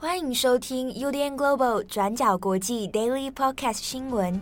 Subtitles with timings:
[0.00, 4.40] 欢迎收听 UDN Global 转角国际 Daily Podcast 新闻。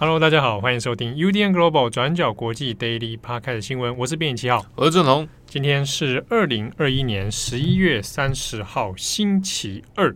[0.00, 3.96] Hello，大家好，欢迎收听 UDN Global 转角国际 Daily Podcast 新闻。
[3.96, 5.28] 我是编辑七号，我是郑彤。
[5.46, 10.12] 今天是二零二一年十一月三十号，星期二。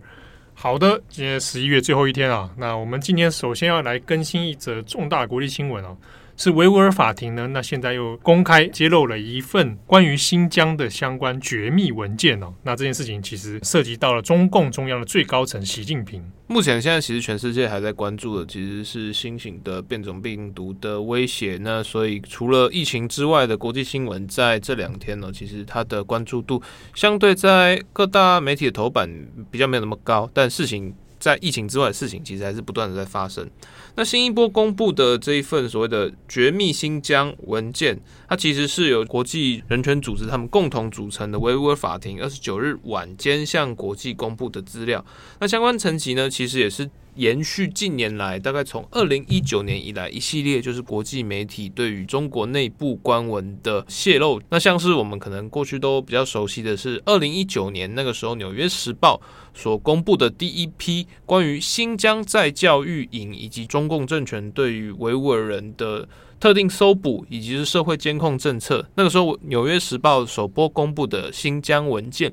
[0.63, 5.97] 好的，今天十一月最后一天啊，那我们今天首先要来更新一则重大国际新闻哦。
[6.41, 7.47] 是维吾尔法庭呢？
[7.49, 12.55] 那现在又公开揭露了一份关于新疆的相关绝密文件哦。
[12.63, 16.25] 那这件事情其实涉及到了中共中央的最高层习近平。
[16.47, 21.59] 目前现在其实全世界还在关注的其实是新型的变种病毒的威胁。
[21.61, 26.63] 那所以除了疫情之外的国际新闻，在这两天呢，其实它的关注度
[26.95, 29.07] 相对在各大媒体的头版
[29.51, 30.95] 比较没有那么高，但事情。
[31.21, 33.49] 在疫情之外的事情，其实还是不断的在发生。
[33.95, 45.05] 那新一波公布的这一份所谓的绝密新疆文件，它其实是由国际人权组织他们共同组成的维吾尔法庭二十九日晚间向国际公布的资料。
[45.39, 46.91] 那相关层级呢，其实也是。
[47.15, 54.41] 延续近年来，大概从二零一九年以来，一系列就是国际媒体对于中国内部官文的泄露。
[54.51, 59.21] 那像是我们可能过去都比较熟悉的是，二零一九年那个时候，《纽约时报》
[59.61, 66.09] 所公布的第一批关于新疆在教育营以及中共政权对于维吾尔人的
[66.39, 68.89] 特定搜捕以及是社会监控政策。
[68.95, 72.33] 那个时候，《纽约时报》首播公布的新疆文件。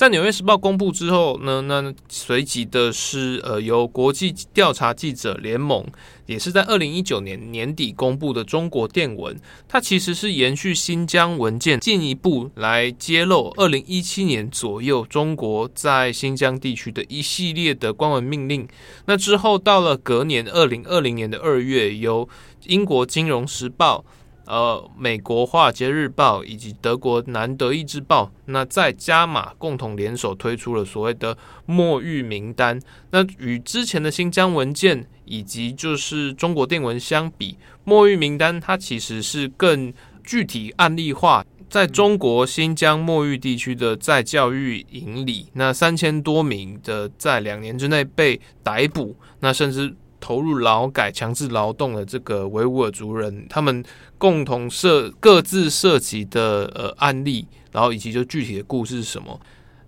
[0.00, 5.86] 在《纽约时报》公布之后呢，那随即的是呃，由国际调查记者联盟，
[6.24, 18.66] 也是在二零一九年年底公布的中国电文，它其实是延续新疆文件，进一步来揭露二零一七年左右中国在新疆地区的一系列的官文命令。
[19.04, 22.26] 那之后到了隔年二零二零年的二月，由
[22.64, 24.06] 英国《金融时报》。
[24.46, 31.36] 呃，美国《华尔街日报》以及德国《南德意志报》，那在加码共同联手推出了所谓的
[31.66, 32.80] 墨玉名单。
[33.12, 39.92] 那与之前的新疆文件以及就是中国电文相比，墨玉名单它其实是更
[40.24, 41.44] 具体案例化。
[41.68, 49.94] 在中国新疆墨玉地区的在教育营里，那三千多名的在两年之内被逮捕，那甚至。
[50.20, 53.82] 投入劳改、强制劳动的这个维吾尔族人，他们
[54.18, 59.40] 共同涉各自涉及的呃案例，然后以及就具体的故事是什么？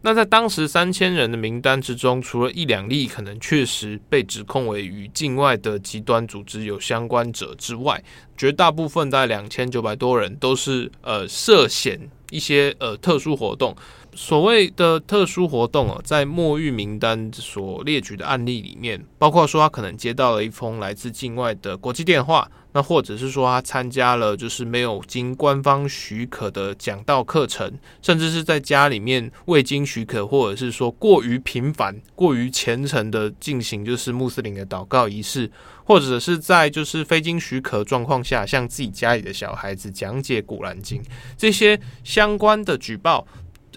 [0.04, 8.02] 那在当时三千人的名单之中，除了一两例可能确实被指控为与境外的极端组织有相关者之外，
[8.36, 13.76] 绝大部分大概两千九百多人都是呃涉嫌一些呃特殊活动。
[14.14, 35.50] 所谓的特殊活动啊，在墨玉名单所列举的案例里面，包括说他可能接到了一封来自境外的国际电话，那或者是说他参加了就是没有经官方许可的讲道课程，甚至是在家里面未经许可，或者是说过于频繁、过于虔诚的进行就是穆斯林的祷告仪式，
[35.84, 41.02] 或者是在就是非经许可状况下向自己家里的小孩子讲解古兰经，
[41.38, 43.26] 这些相关的举报。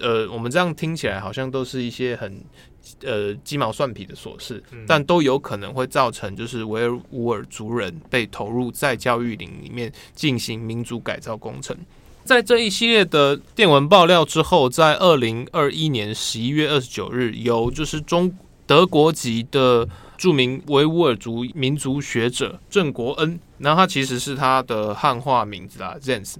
[0.00, 2.40] 呃，我们这样听起来好像都是一些很
[3.02, 11.76] 呃鸡毛蒜皮的琐事，嗯，但都有可能会造成就是维吾尔族人被投入再教育营里面进行民族改造工程。
[12.24, 18.36] 在这一系列的电文爆料之后，在二零二一年十一月二十九日，由就是中
[18.66, 26.34] 德国籍的著名维吾尔族民族学者郑国恩，然后他其实是他的汉化名字啊，Jens。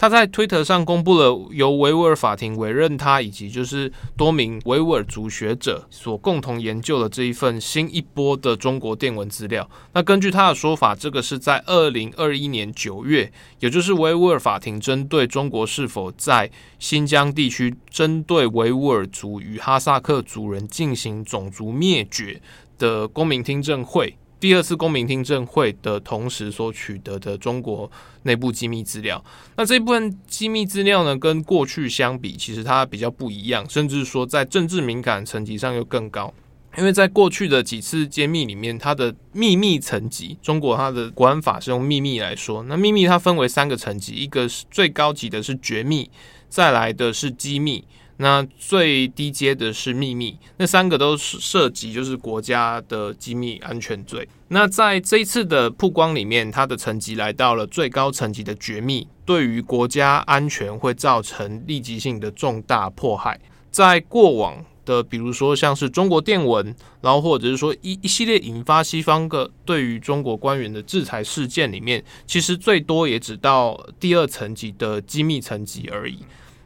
[0.00, 9.68] 他在推特上公布了由维吾尔法庭委任他以及就是多名维吾尔族学者所共同研究的这一份新一波的中国电文资料。
[9.92, 22.40] 那根据他的说法，这个是在二零二一年九月，也就是维吾尔法庭针对中国是否在新疆地区针对维吾尔族与哈萨克族人进行种族灭绝
[22.78, 24.16] 的公民听证会。
[24.40, 27.90] 第二次公民听证会的同时所取得的中国
[28.22, 29.22] 内部机密资料，
[29.56, 36.32] 那这部分机密资料呢，跟过去相比，其实它比较不一样，甚至说在政治敏感层级上又更高。
[36.78, 46.08] 因为在过去的几次揭秘里面，它的秘密层级，中国它的国安法是用秘密来说，那秘密它分为三个层级，一个是最高级的是绝密，
[46.48, 47.84] 再来的是机密。
[48.22, 54.28] 那最低阶的是秘密，那三个都是涉及就是国家的机密安全罪。
[54.48, 63.40] 那在这一次的曝光里面，它的层级来到了最高层级的绝密，对于国家安全会造成立即性的重大迫害。
[63.70, 76.18] 在过往的，比如说像是中国电文，然后或者是说一一系列引发西方的对于中国官员的制裁事件里面，其实最多也只到第二层级的机密层级而已。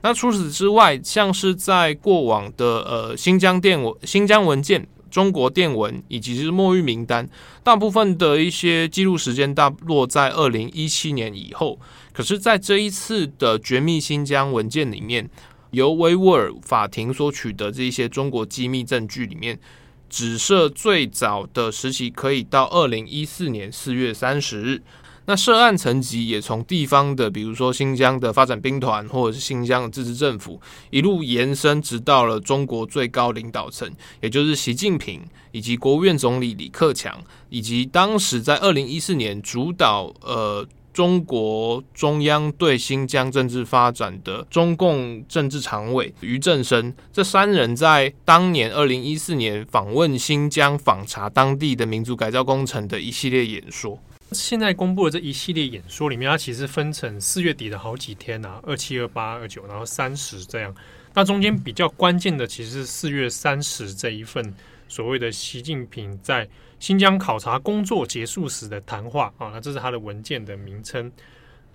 [0.04, 4.86] 那除此之外，像是在过往的呃新疆电文、新疆文件。
[5.10, 7.28] 中国电文以及是墨玉名单，
[7.62, 11.78] 大部分的一些记录时间大落在二零一七年以后。
[12.12, 15.30] 可是，在这一次的绝密新疆文件里面，
[15.70, 19.56] 由维吾尔法庭所取得这一些中国机密证据里面，
[20.10, 24.82] 只设最早的时期可以到二零一四年四月三十日。
[25.26, 30.60] 那涉案层级也从地方的，比如说新疆的发展兵团，或者是新疆的自治政府，
[30.90, 33.90] 一路延伸，直到了中国最高领导层，
[34.20, 35.22] 也就是习近平
[35.52, 53.98] 以及国务院总理李克强，以及当时在二零一四年主导呃中国中央对新疆政治发展的中共政治常委俞正声，这三人在当年二零一四年访问新疆，访查当地的民族改造工程的一系列演说。
[54.34, 60.74] 现在公布的这一系列演说里面，它其实分成四月底的好几天啊，二七、二八、二九，然后三十这样。
[61.14, 64.52] 那中间比较关键的，其实是四月三十这一份
[64.88, 66.48] 所谓的习近平在
[66.80, 71.10] 新疆考察工作结束时的谈话啊，那这是他的文件的名称。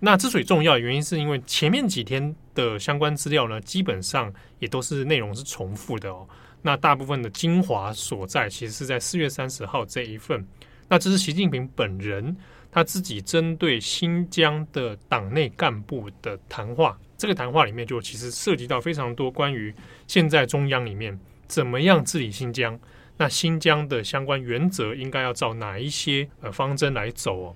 [0.02, 6.28] 那之所以重要原因，是因为前面几天的相关资料呢，基本上也都是内容是重复的哦。
[6.62, 10.46] 那大部分的精华所在，其实是在四月三十号这一份。
[10.90, 12.36] 那这是习近平本人
[12.72, 17.00] 他自己针对新疆的党内干部的谈话。
[17.18, 19.74] 这个谈话里面就其实涉及到非常多关于
[20.08, 22.80] 现在中央里面怎么样治理新疆，
[23.18, 27.56] 那新疆的相关原则应该要照哪一些呃方针来走哦。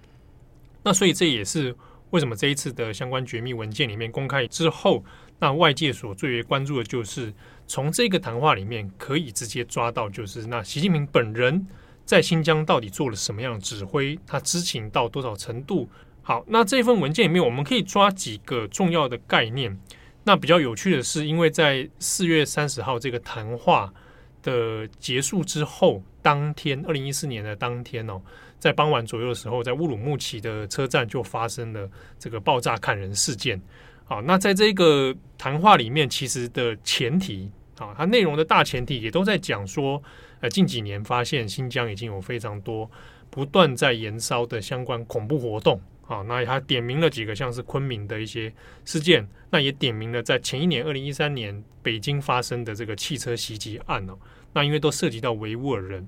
[0.83, 1.75] 那所以这也是
[2.09, 5.03] 为什么这一次的相关绝密文件里面公开之后，
[5.39, 7.33] 那外界所最为关注的就是
[7.65, 11.65] 从这个谈话里面可以直接抓到，就是那习近平本人。
[12.06, 14.20] 在新疆到底做了什么样的指挥？
[14.28, 15.90] 他知情到多少程度？
[16.22, 19.78] 好，那这份文件里面，我们可以抓几个重要的概念。
[20.24, 23.94] 那比较有趣的是，因为在四月三十号这个谈话
[24.42, 28.22] 的结束之后，当天，二零一四年的当天哦，
[28.58, 33.62] 在傍晚左右的时候，在乌鲁木齐的车站就发生了这个爆炸砍人事件。
[34.06, 40.02] 好，那在这个谈话里面，其实的前提啊，它内容的大前提也都在讲说。
[40.44, 42.90] 呃，近几年发现新疆已经有非常多
[43.30, 48.54] 不断在燃烧的相关恐怖活动啊，那他点名了几个像是昆明的一些
[48.84, 54.19] 事件，那也点名了在前一年二零一三年北京发生的这个汽车袭击案哦，
[54.51, 56.06] 那因为都涉及到维吾尔人，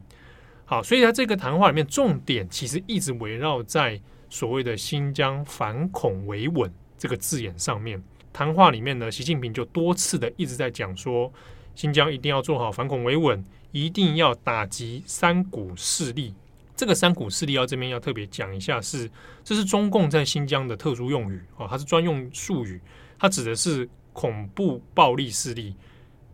[0.65, 8.03] 好，所以他这个谈话里面重点其实一直围绕在所谓的新疆反恐维稳这个字眼上面。
[8.33, 11.31] 谈话里面呢，习近平就多次的一直在讲说，
[11.75, 13.45] 新疆一定要做好反恐维稳。
[13.71, 16.33] 一定要打击三股势力。
[16.77, 19.11] 这个三股势力要这边要特别讲一下是，
[19.43, 22.79] 这是中共在新疆的特殊用语啊，它是专用术语，
[23.19, 25.75] 它指的是恐怖暴力势力、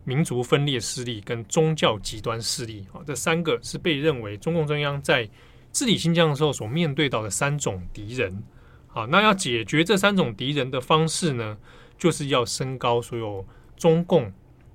[0.04, 5.28] 民族分裂势力跟宗教极端势力啊，这三个是被认为中共中央在
[5.72, 8.40] 治理新疆的时候所面对到的三种敌人。
[8.86, 11.58] 好，那要解决这三种敌人的方式呢，
[11.98, 13.44] 就是要升高所有
[13.76, 14.32] 中共。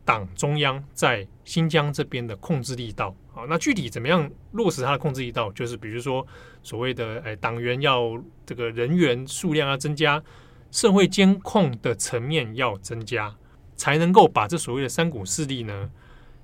[0.07, 5.51] 党中央在新疆这边的控制力道，好，那具体怎么样落实它的控制力道？
[5.51, 6.25] 就是比如说
[6.63, 10.23] 所谓的，诶，党员要这个人员数量要增加，
[10.71, 13.35] 社会监控的层面要增加，
[13.75, 15.89] 才能够把这所谓的三股势力呢，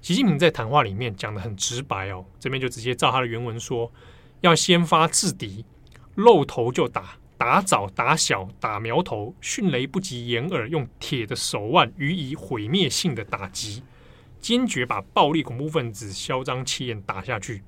[0.02, 3.90] 习近平在谈话里面讲的很直白哦，这边就直接照他的原文说，
[4.42, 5.64] 要先发制敌，
[6.16, 7.16] 露头就打。
[7.38, 13.84] 打早打小打苗头，迅雷不及掩耳，用铁的手腕予以毁灭性的打击，
[14.40, 17.62] 坚决把暴力恐怖分子嚣张气焰打下去。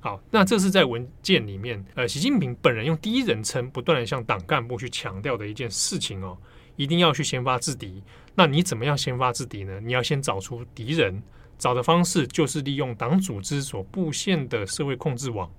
[0.00, 6.38] 好，那这是在文件里面，呃，习近平本人用第一人称不断的向党干部去强调的一件事情哦，
[6.76, 8.02] 一定要去先发制敌。
[8.34, 9.80] 那你怎么样先发制敌呢？
[9.80, 11.20] 你要先找出敌人，
[11.58, 15.50] 找的方式就是利用党组织所布线的社会控制网。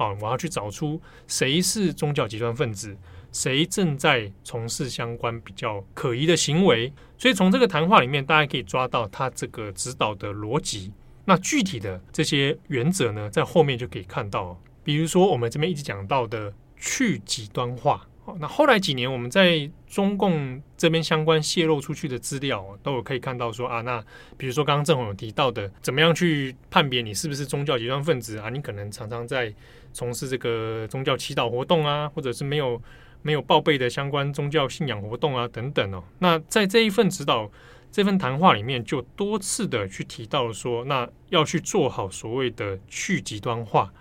[0.00, 2.96] 啊，我要去找出谁是宗教极端分子，
[3.32, 6.90] 谁正在从事相关比较可疑的行为。
[7.18, 10.90] 所以从这个谈话里面，大家可以抓到他这个指导的逻辑。
[11.26, 14.58] 那具体的这些原则呢，在后面就可以看到。
[14.82, 18.08] 比如说，我们这边一直讲到的去极端化。
[18.38, 24.04] 那后来几年，我们在中共这边相关泄露出去的资料，都有可以看到说啊，那
[24.36, 28.48] 比如说刚刚正好有提到的，怎么样去判别你是不是宗教极端分子啊？
[28.50, 29.52] 你可能常常在
[29.92, 32.80] 从事这个宗教祈祷活动啊，或者是没有
[33.22, 36.02] 没有报备的相关宗教信仰活动啊等等哦。
[36.18, 37.50] 那在这一份指导
[37.90, 43.92] 这份谈话里面就多次的去提到说，那要去做好所谓的去极端化，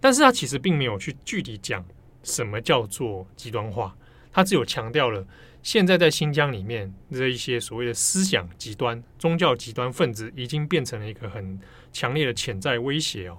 [0.00, 1.84] 但是他其实并没有去具体讲
[2.26, 3.96] 什么叫做极端化，
[4.30, 5.26] 他只有强调了
[5.62, 11.58] 现在在新疆里面这一些所谓的思想极端、宗教极端分子已经变成了一个很
[11.92, 13.38] 强烈的潜在威胁哦。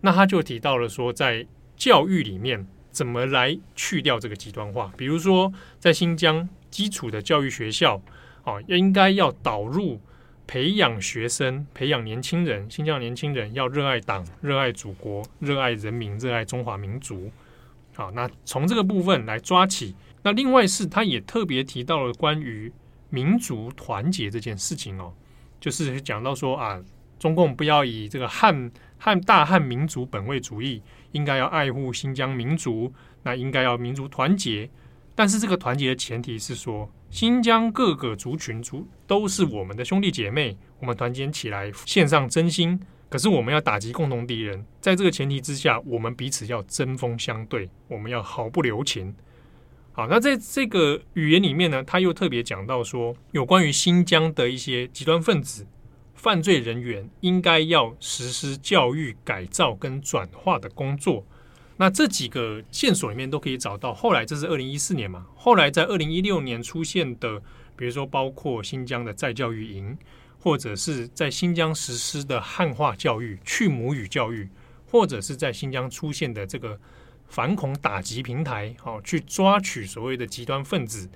[0.00, 8.00] 那他就提到了说，在教育里面怎么来去掉这个极端化，比如说在新疆基础的教育学校。
[8.44, 9.98] 啊，应该要导入
[10.46, 17.30] 培养学生、培养年轻人，新疆年轻人要热爱党、热爱祖国、热爱人民、热爱中华民族。
[17.94, 19.94] 好，那从这个部分来抓起。
[20.22, 22.72] 那另外是，他也特别提到了关于
[23.10, 25.12] 民族团结这件事情哦，
[25.60, 26.80] 就是讲到说啊，
[27.18, 30.82] 中共不要以这个汉汉大汉民族本位主义，
[31.12, 34.68] 应该要爱护新疆民族，那应该要民族团结。
[35.14, 42.80] 但是这个团结的前提是说，新疆各个族群族都是我们的兄弟姐妹，我们团结起来献上真心。
[43.14, 49.14] 可是我们要打击共同敌人，在这个前提之下，我们彼此要针锋相对，我们要毫不留情。
[49.92, 55.64] 好，那在这个语言里面呢，他又特别讲到说，有关于新疆的一些极端分子、
[56.14, 61.24] 犯罪人员，应该要实施教育改造跟转化的工作。
[61.76, 63.94] 那这几个线索里面都可以找到。
[63.94, 67.40] 后来这是二零一四年嘛，后来在二零一六年出现的，
[67.76, 69.96] 比如说包括新疆的再教育营，
[70.44, 74.46] 或者是在新疆实施的汉化教育、去母语教育，
[74.86, 76.78] 或者是在新疆出现的这个
[77.26, 81.08] 反恐打击平台，好去抓取所谓的极端分子，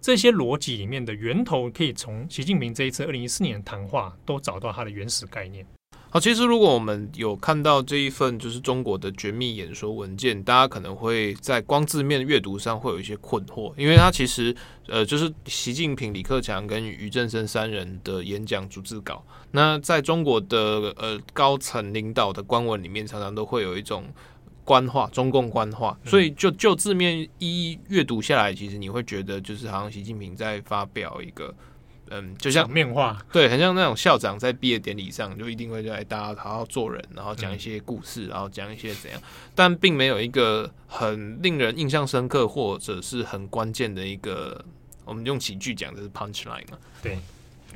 [0.00, 5.66] 这些逻辑里面的源头，可以从习近平这一次二零一四年谈话都找到它的原始概念。
[6.10, 19.22] 好，其实如果我们有看到这一份就是中国的绝密演说文件，大家可能会在光字面阅读上会有一些困惑，因为它其实呃就是习近平、李克强跟俞正声三人的演讲逐字稿。
[19.50, 24.04] 那在中国的呃高层领导的官文里面，常常都会有一种
[24.64, 31.54] 官话，中共官话，所以就就字面一一阅读下来，其实你会觉得就是好像习近平在发表一个。
[32.10, 39.20] 嗯，就像面化，对，很像那种校长在毕业典礼上就一定会来大家好好做人，然后讲一些故事，嗯、然后讲一些怎样，
[39.54, 44.64] 但并没有一个很令人印象深刻或者是很关键的一个，
[45.04, 47.18] 我们用喜剧讲的是 punch line 嘛，对。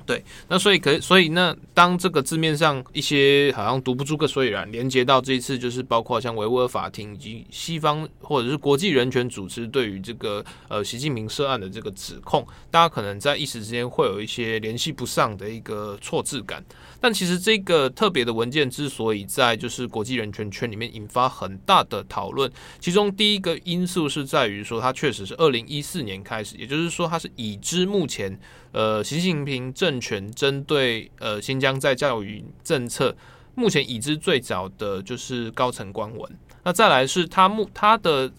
[0.04, 16.64] 对，那所以可所以那当这个字面上一些好像读不出个所以然，连接到这一次就是包括像维吾尔法庭以及西方或者是国际人权组织对于这个呃习近平涉案的这个指控，大家可能在一时之间会有一些联系不上的一个错字感。
[17.02, 28.38] 但其实这个特别的文件之所以在就是国际人权圈里面引发很大的讨论，其中第一个因素是在于说它确实是二零一四年开始，也就是说它是已知目前。
[28.71, 33.14] 呃，习近平政权针对呃新疆在教育政策，
[33.56, 36.38] 目前已知最早的就是高层官文。
[36.62, 38.32] 那再来是它目它的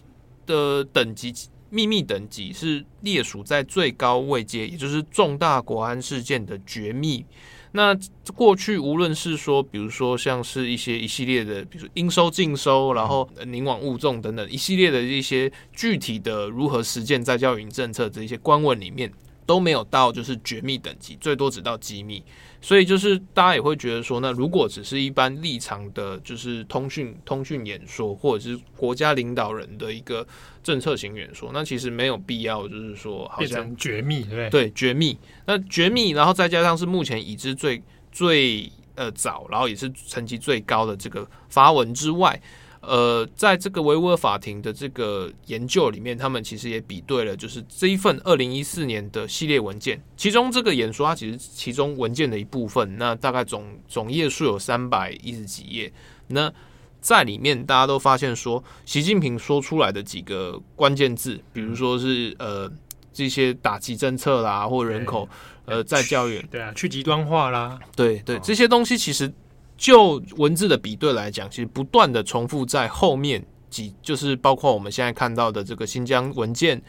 [0.46, 1.32] 的等级
[1.68, 7.24] 秘密等级是列属在最高位阶，也就是重大国安事件的绝密。
[7.74, 7.94] 那
[8.34, 19.12] 过去无论是说，比如说像是一些一系列的，比如说应收尽收，然后宁往勿纵等等一系列的一些具体的如何实践在教育政策这一些官文里面。
[19.46, 22.24] 都没有到就是绝密等级，最多只到机密，
[22.64, 30.26] 所以就是大家也会觉得说，那如果只是一般立场的，就是通讯通讯演说，或者是国家领导人的一个
[30.62, 42.40] 政策型演说，那其实没有必要，就是说好像绝密，对对绝密，那绝密，然后再加上是目前已知最最呃早，然后也是层级最高的这个发文之外。
[42.86, 55.92] 呃，在这个维吾尔法庭的这个研究里面，他们其实也比对了，就是这一份二零一四年的系列文件，其中这个演说它其实其中文件的一部分，那大概总总页数有三百一十几页。
[56.28, 56.52] 那
[57.00, 62.70] 在里面，大家都发现说，习近平说出来的几个关键字，比如说是呃
[63.12, 65.28] 这些打击政策啦，或人口
[65.64, 69.32] 呃在教育，对啊，去极端化啦，对对，这些东西其实。
[69.76, 76.80] 就文字的比对来讲，其实不断的重复在后面几，就是包括我们现在看到的这个新疆文件，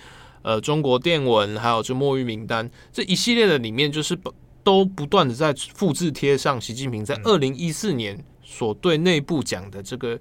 [0.44, 4.16] 呃，中国电文，还有这墨玉名单这一系列的里面，就是
[4.64, 10.20] 都不断的在复制贴上习近平在二零一四年所对内部讲的这个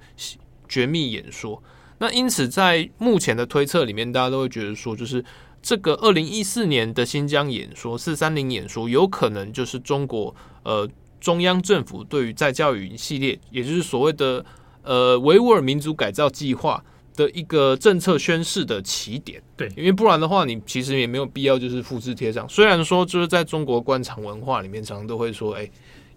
[0.66, 1.62] 绝密演说。
[1.99, 5.23] 那因此，在目前的推测里面，大家都会觉得说，就是
[5.62, 10.88] 这个二零一四年的新疆演说四三零演说，有可能就是中国呃。
[11.24, 14.44] 中央政府对于在教育营系列，也就是所谓的
[14.82, 16.84] 呃维吾尔民族改造计划
[17.16, 19.42] 的一个政策宣示的起点。
[19.56, 22.46] 对，因为不然的话，你其实也没有必要就是复制贴上。
[22.46, 25.66] 虽然说就是在中国官场文化里面，常常都会说，哎，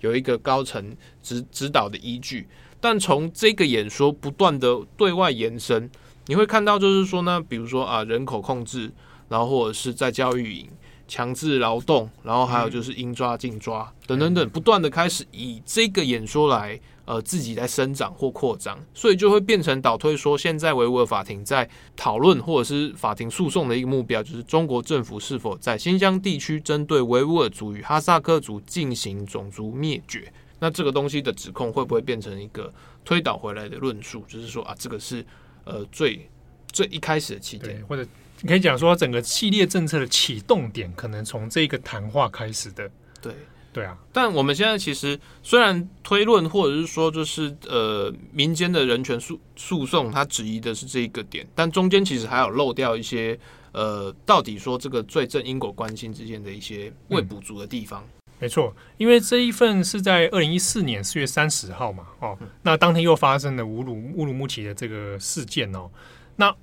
[0.01, 2.45] 有一个高层指指导的依据，
[2.81, 5.89] 但从这个演说不断的对外延伸，
[6.25, 8.91] 你会看到就是说呢，比如说啊，人口控制，
[9.29, 10.67] 然后或者是在教育营。
[11.07, 30.31] 强制劳动，然后还有就是应抓尽抓等等等，不断的开始以这个演说来呃自己在生长或扩张，所以就会变成倒推说，现在维吾尔法庭在讨论或者是法庭诉讼的一个目标，就是中国政府是否在新疆地区针对维吾尔族与哈萨克族进行种族灭绝？
[30.59, 32.73] 那这个东西的指控会不会变成一个
[33.05, 34.25] 推导回来的论述？
[34.27, 35.25] 就是说啊，这个是
[35.63, 36.29] 呃最
[36.71, 38.05] 最一开始的起点，或者。
[38.41, 42.87] 你可以讲说，整个系列政策的启动点可能从这个谈话开始的。
[43.19, 43.33] 对，
[43.73, 43.97] 对啊。
[44.13, 53.37] 但我们现在其实虽然推论，或者是说，就是呃，民间的人权诉诉讼，它质疑的是这一个点，但中间其实还有漏掉一些
[53.71, 58.03] 呃，到底说这个罪证因果关系之间的一些未补足的地方。
[58.03, 65.89] 嗯，没错，因为这一份是在二零一四年四月三十号嘛，哦，那当天又发生了乌鲁乌鲁木齐的这个事件哦，
[66.35, 66.55] 那。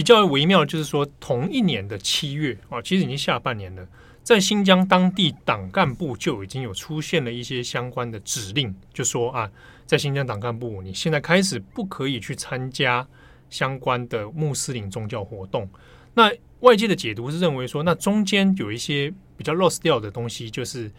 [0.00, 3.86] 比较微妙的就是说，同一年的七月啊，其实已经下半年了，
[4.22, 9.50] 在新疆当地党干部就已经有出现了一些相关的指令，就说啊，
[9.84, 13.06] 在新疆党干部，你现在开始不可以去参加
[13.50, 15.68] 相关的穆斯林宗教活动。
[16.14, 20.90] 那外界的解读是认为说，那中间有一些比较 lost 掉的东西，就是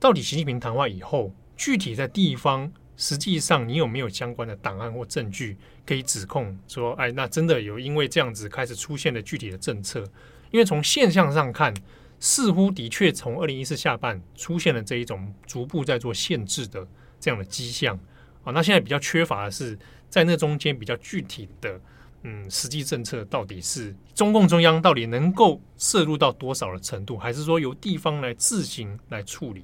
[0.00, 2.72] 到底习近平谈话以后，具体在地方。
[2.98, 10.04] 实际上，你有没有相关的档案或证据可以指控说，哎，那真的有因为这样子开始出现了具体的政策？
[10.50, 11.72] 因为从现象上看，
[12.18, 16.84] 似乎的确从二零一四下半出现了这一种逐步在做限制的
[17.20, 17.96] 这样的迹象
[18.42, 18.50] 啊。
[18.50, 19.78] 那现在比较缺乏的是
[20.08, 21.80] 在那中间比较具体的，
[22.24, 29.62] 嗯，实际政策到底是中共中央到底能够摄入到多少的程度，还是说由地方来自行来处理？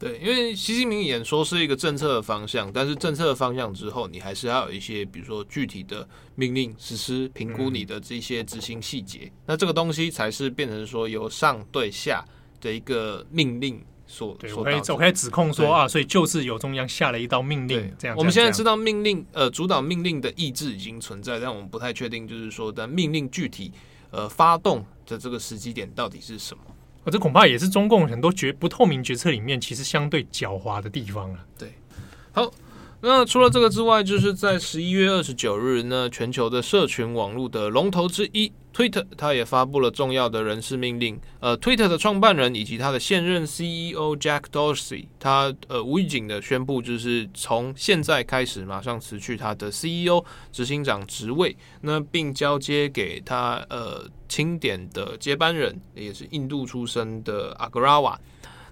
[0.00, 9.24] 对，因为习近平演说是一个政策的方向，但是政策的方向之后，你还是要有一些，比如说具体的命令实施、评估你的这些执行细节。
[9.24, 12.24] 嗯、那这个东西才是变成说由上对下
[12.62, 14.34] 的一个命令所。
[14.36, 18.16] 对，我可以我可以指控说啊，所以就是由中央下了一道命令，这样。
[18.16, 23.70] 我们现在知道命令呃主导命令的意志已经存在，但我们不太确定，就是说的命令具体
[24.10, 26.62] 呃发动的这个时机点到底是什么。
[27.06, 31.38] 这恐怕也是中共很多决不透明决策里面其实相对狡猾的地方了。
[31.58, 31.72] 对，
[32.32, 32.50] 好，
[33.02, 38.52] 那除了这个之外，就是在十一月二十九日，那全球的社群网络的龙头之一。
[38.72, 58.16] Twitter 他也发布了重要的人事命令，呃，Twitter 的创办人以及他的现任 CEO Jack Dorsey，他呃无预警的宣布，就是从现在开始马上辞去他的 CEO 执行长职位，那并交接给他呃钦点的接班人，也是印度出生的 Agarwa。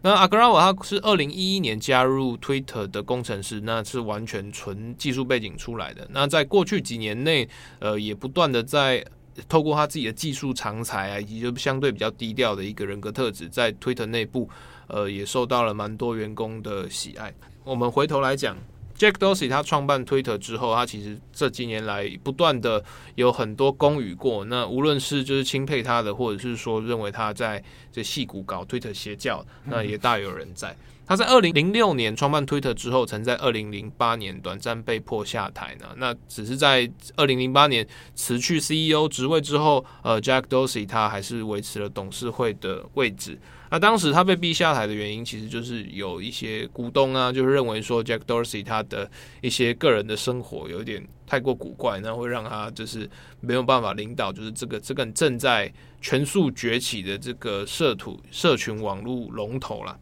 [0.02, 6.06] 那 Agarwal 他是二零一一年加入 Twitter 的工程师，那是完全纯技术背景出来的。
[6.10, 7.48] 那在过去几年内，
[7.80, 9.04] 呃，也不断的在
[9.48, 14.48] 透过他自己的技术长才啊，以及就相对比较低调的一个人格特质，在 Twitter 内部，
[14.86, 17.34] 呃，也受到了蛮多员工的喜爱。
[17.64, 18.56] 我们回头来讲
[18.98, 22.84] ，Jack Dorsey 他创办 Twitter 之后，他其实这几年来不断的
[23.14, 24.44] 有很多功与过。
[24.46, 30.76] 那无论是就是钦佩他的，或者是说认为他在这戏骨搞 Twitter 邪教，那也大有人在。
[31.08, 35.86] 他在二零零六年创办 Twitter 之后，曾在二零零八年短暂被迫下台呢。
[35.96, 43.40] 那只是在二零零八年辞去 CEO 职位之后，呃，Jack Dorsey 他还是维持了董事会的位置。
[43.70, 53.08] 那当时他被逼下台的原因，其实就是有一些股东啊，就是认为说 Jack Dorsey 他的一些个人的生活有点太过古怪，那会让他就是
[53.40, 59.98] 没有办法领导，就是这个这个正在全速崛起的这个社土社群网络龙头了。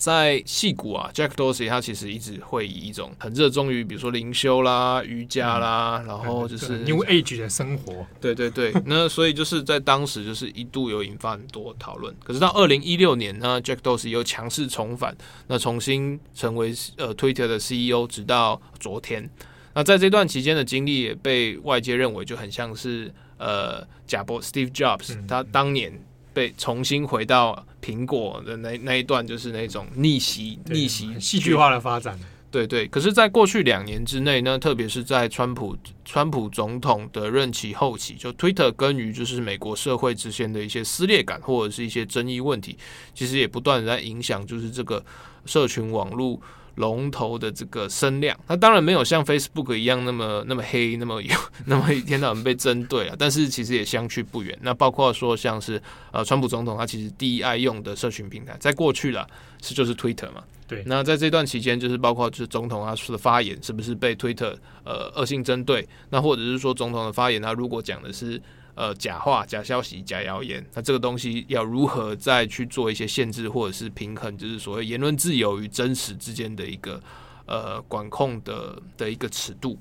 [0.00, 8.06] 在戏骨啊，Jack Dorsey 他其实一直会以一种很热衷于，比如说灵修啦、瑜伽啦，嗯、然后就是 New Age 的生活。
[8.18, 12.16] 对对对， 那所以就是在当时就是一度有引发很多讨论。
[12.24, 15.14] 可是到二零一六年呢，Jack Dorsey 又强势重返，
[15.48, 19.28] 那重新成为呃 Twitter 的 CEO，直到昨天。
[19.74, 25.92] 那在这段期间的经历也被外界认为就很像是呃贾伯 Steve Jobs、嗯、他当年。
[26.32, 32.18] 被重新回到苹果的那那一段，就是那种逆袭、逆袭、戏剧化的发展。
[32.52, 42.76] 对对，可是，在过去两年之内呢，特别是在川普川普总统的任期后期，就 Twitter 跟于就是美国社会之间的一些撕裂感，或者是一些争议问题，
[43.14, 45.00] 其实也不断的在影响，就是这个
[45.46, 46.40] 社群网络
[46.80, 48.36] 龙头的这个声量。
[48.48, 51.34] 那当然没有像 Facebook 一样那么那么黑，那么有
[51.66, 53.14] 那么一天到晚被针对啊。
[53.16, 54.58] 但是其实也相去不远。
[54.60, 59.24] 那包括说像是呃，川普总统他其实第一爱用的社群平台，在过去了
[59.62, 60.42] 是就是 Twitter 嘛。
[60.66, 60.82] 对。
[60.84, 65.86] 那在这段期间，就是包括就是总统他说的发言是不是被 Twitter 呃恶性针对？
[66.08, 68.40] 那或者是说总统的发言，他如果讲的是。
[68.76, 77.02] 呃，假话、假消息、假谣言，那这个东西要如何再去做一些限制或者是平衡，就是所谓言论自由与真实之间的一个
[77.46, 79.76] 呃管控的的一个尺度。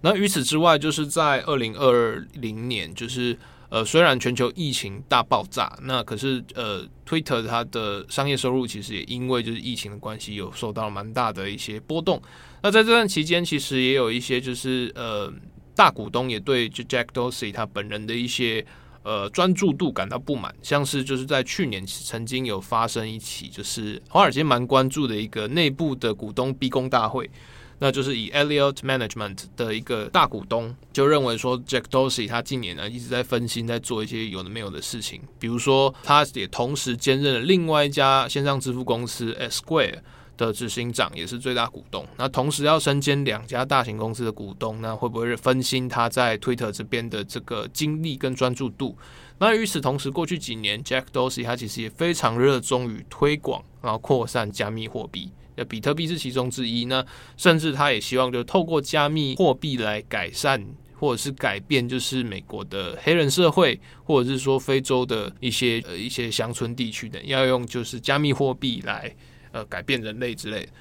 [0.00, 3.36] 那与此之外，就是在二零二零年，就是
[3.68, 12.22] 呃，虽然全球疫情大爆炸，那可是呃，Twitter 它的商业收入其实也因为就是疫情的关系，有受到蛮大的一些波动。
[12.62, 15.30] 那在这段期间，其实也有一些就是呃。
[15.78, 18.66] 大股东也对就 Jack Dorsey 他本人的一些
[19.04, 27.30] 呃专注度感到不满，像是就是在去年曾经有发生一起就是华尔街蛮关注的一个内部的股东逼宫大会，
[27.78, 40.00] 那就是以 Elliot Management 的一个大股东就认为说 Jack Dorsey 他近年呢一直在分心在做一些有的没有的事情，比如说他也同时兼任了另外一家线上支付公司 Square。
[40.46, 48.96] 的执行长也是最大股东，那同时要身兼两家大型公司的股东，那会不会分心他在 Twitter 这边的这个精力跟专注度？
[49.38, 56.84] 那与此同时，过去几年 Jack Dorsey 他其实也非常热衷于推广，然后扩散加密货币，那比特币是其中之一。
[56.86, 57.04] 那
[57.36, 60.64] 甚至他也希望就透过加密货币来改善
[60.96, 69.12] 或者是改变，就是美国的黑人社会，或者是说非洲的一些呃一些乡村地区的，要用就是加密货币来。
[69.58, 70.72] 呃，改变人类之类的，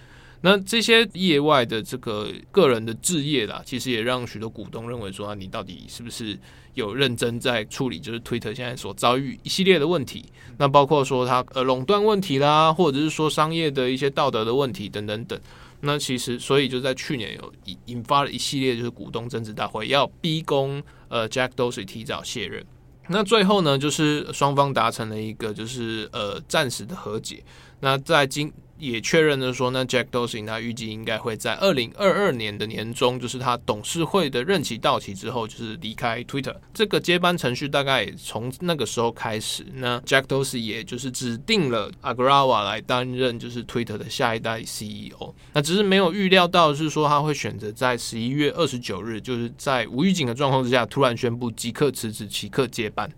[0.41, 6.37] 那这些业外的这个个人的置业啦，其实也让许多股东认为说，啊，你到底是不是
[6.75, 10.25] 有认真在处理，就是 Twitter 现在所遭遇一系列的问题？
[10.59, 15.39] 那包括说它呃垄断问题啦，或者是说商业的一些道德的问题等等等。
[15.79, 22.63] 那其实，所以就在去年有引引发了一系列就是股东增资大会，要逼宫呃 Jack Dorsey 提早卸任。
[23.09, 27.43] 那最后呢，就是双方达成了一个就是呃暂时的和解。
[27.79, 36.55] 那在今也确认了说，那 Jack Dorsey 他预计应该会在二零二二年的年中，就是他董事会的任期到期之后，就是离开 Twitter。
[36.73, 39.65] 这个接班程序大概从那个时候开始。
[39.75, 45.33] 那 Jack Dorsey 也就是指定了 Agrawa 来担任就是 Twitter 的下一代 CEO。
[45.53, 53.11] 那只是没有预料到是说他会选择在十一月二十九日，就是在无预警的状况之下，突然宣布即刻辞职，即刻接班。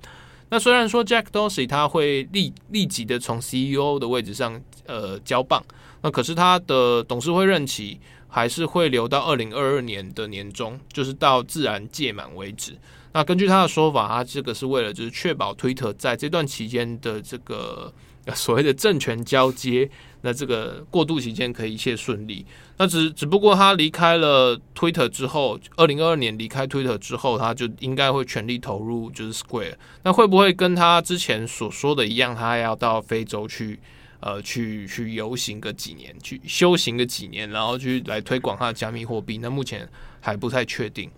[0.49, 5.63] 那虽然说 Jack Dorsey 他会立立即的从 CEO 的位置上呃交棒，
[6.01, 12.77] 那可是他的董事会任期还是会留到二零二二年的年终，就是到自然届满为止。
[13.13, 17.93] 那根据他的说法，他这个是为了就是确保 Twitter 在这段期间的这个。
[18.35, 19.89] 所谓的政权交接，
[20.21, 22.45] 那这个过渡期间可以一切顺利。
[22.77, 29.75] 那只只不过他离开了 Twitter 之后，二零二二年离开 Twitter 之后，他就应该会全力投入就是 Square。
[30.03, 33.79] 那会不会跟他之前所说的一样，他要到非洲去
[34.21, 39.37] 呃去去游行个几年，去修行个几年，然后去来推广他的加密货币？
[39.39, 39.87] 那目前
[40.21, 41.09] 还不太确定。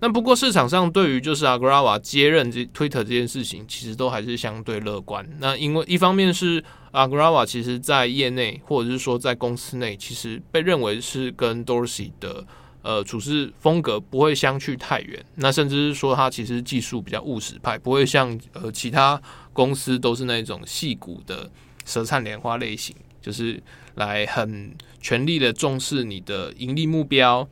[0.00, 5.28] 那不过市场上对于就是 Agrawa 接任这 Twitter 这件事情，其实都还是相对乐观。
[5.40, 12.46] 那因为一方面是 Agrawa 其实在业内或者是说在公司内，其实被认为是跟 Dorsey 的
[12.82, 15.24] 呃处事风格不会相去太远。
[15.34, 19.20] 那甚至是说他其实技术比较务实派，不会像呃其他
[19.52, 21.50] 公司都是那种矽谷的
[21.84, 23.60] 舌灿莲花类型，就是
[23.96, 27.48] 来很全力的重视你的盈利目标。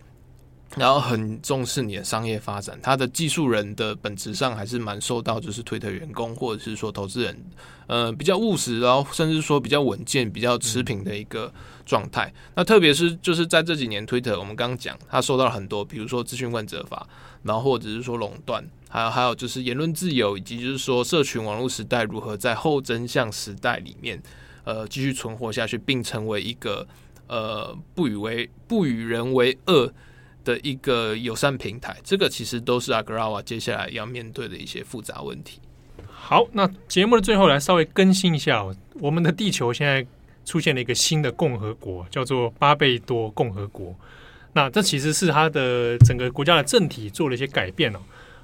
[0.74, 7.40] 然后很重视你的商业发展，他的技术人的本质上还是蛮受到就是推特员工或者是说投资人，
[7.86, 11.50] 呃比较务实，然后甚至说比较稳健、比较持平的一个
[11.86, 12.30] 状态。
[12.54, 17.08] 那特别是就是在这几年，推特我们刚刚讲，他受到了很多，比如说资讯问责法，
[17.44, 24.20] 然后或者是说垄断，还有还有就是言论自由，以及就是说社群网络时代如何在后真相时代里面，
[24.64, 26.86] 呃继续存活下去，并成为一个
[27.28, 29.90] 呃不与为不与人为恶。
[30.46, 35.58] 的一个友善平台，这个其实都是 Agrawal 接下来要面对的一些复杂问题。
[36.08, 38.64] 好，那节目的最后来稍微更新一下，
[39.00, 40.06] 我们的地球现在
[40.44, 43.94] 出现了一个新的共和国，叫做巴贝多共和国。
[44.52, 47.98] 那这其实是它的整个国家的政体做了一些改变哦。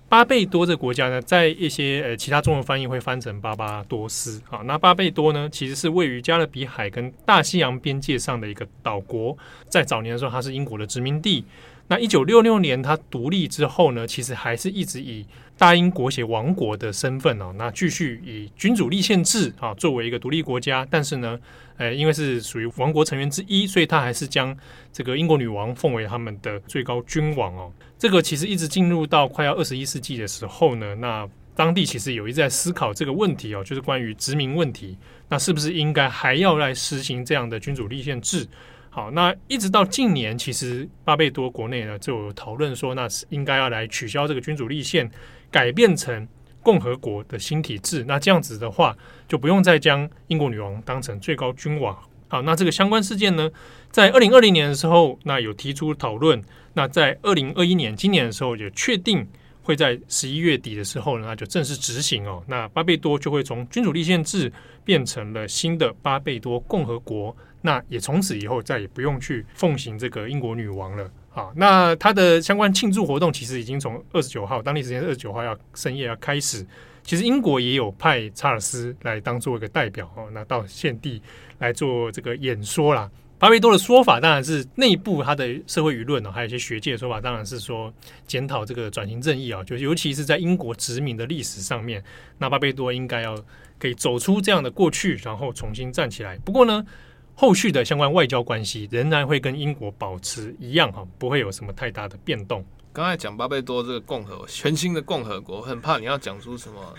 [0.09, 4.43] 巴贝多这个国家呢，在一些呃其他中文翻译会翻成巴巴多斯。
[4.45, 9.35] 好，那巴贝多呢，其实是位于加勒比海跟大西洋边界上的一个岛国，
[9.71, 11.45] 在早年的时候，它是英国的殖民地。
[11.93, 15.27] 那一九六六年它独立之后呢，其实还是一直以
[15.59, 20.89] 大英国协王国的身份哦，那继续以君主立宪制啊作为一个独立国家。
[20.91, 21.39] 但是呢，
[21.77, 24.57] 呃，因为是属于王国成员之一，所以他还是将
[24.91, 27.71] 这个英国女王奉为他们的最高君王哦。
[27.99, 34.97] 这个其实一直进入到快要二十一世纪的时候呢，那当地其实有一在思考这个问题哦，就是关于殖民问题，
[35.29, 38.49] 那是不是应该还要来实行这样的君主立宪制？
[38.95, 45.11] 好，那一直到近年，其实巴贝多国内呢就有讨论说，那是应该要来取消这个君主立宪，
[45.51, 46.29] 改变成
[46.63, 48.05] 共和国的新体制。
[48.07, 48.95] 那这样子的话，
[49.27, 51.99] 就不用再将英国女王当成最高君王。
[52.29, 53.51] 好，那这个相关事件呢，
[53.91, 56.45] 在二零二零年的时候，那有提出讨论。
[56.75, 59.27] 那在二零二一年今年的时候，也确定
[59.63, 62.43] 会在十一月底的时候呢，那就正式执行哦。
[62.47, 64.53] 那巴贝多就会从君主立宪制
[64.85, 67.35] 变成了新的巴贝多共和国。
[67.65, 71.09] 那也从此以后再也不用去奉行这个英国女王了。
[71.33, 76.67] 啊，那它的相关庆祝活动其实已经从二十九号当地时间二十九号要深夜要开始。
[77.05, 81.23] 其实英国也有派查尔斯来当做一个代表哦，那到现地
[81.59, 83.11] 来做这个演说啦。
[83.43, 87.93] 巴贝多的说法当然是内部他的社会舆论呢，还有一些学界的说法，当然是说
[88.25, 92.01] 检讨这个转型正义啊，就尤其是在英国殖民的历史上面，
[92.39, 93.37] 那巴贝多应该要
[93.81, 96.39] 可以走出这样的过去，然后重新站起来。
[96.45, 96.87] 不过呢，
[97.35, 102.65] 后续的相关外交关系仍然会跟英国保持一样哈，不会有什么太大的变动。
[102.93, 106.95] 刚才讲巴贝多这个共和全新的共和国，很怕你要讲出什么。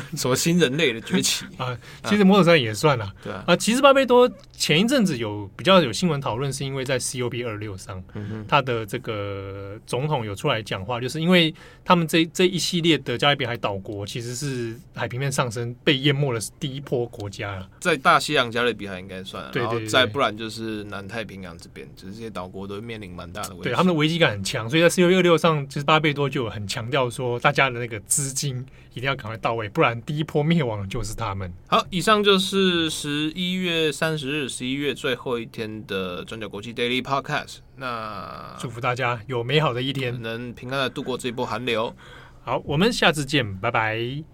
[0.16, 1.44] 什么新人类的崛起。
[1.58, 1.76] 啊？
[2.04, 3.44] 其实某种上也算了，对啊。
[3.46, 8.02] 啊，其实巴贝多前一阵子有比较有新闻讨论，是因为在 COP 二六上，
[8.48, 17.56] 他的这个总统有出来讲话，就是因为他们这这一系列的加勒比海岛国其实是海平面上升被淹没的第一波国家。
[17.56, 31.52] 了，在大西洋加勒比海应该算，对对对，再不然就是南太平洋这边，就是这些岛国都面临蛮大的危机，对他们的危机感很强，所以在 COP 二六上，其实巴贝多就有很强调说，大家的那个资金一定要赶快到位，不然第一波灭亡就是他们。
[31.66, 37.58] 好，以上就是十一月三十日，十一月最后一天的转角国际 Daily Podcast。
[37.76, 41.94] 那祝福大家有美好的一天，能平安的度过这一波寒流。
[42.42, 44.24] 好，我们下次见，拜拜。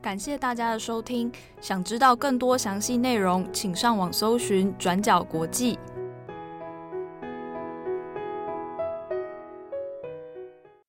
[0.00, 5.76] 感谢大家的收听，想知道更多详细内容，请上网搜寻转角国际。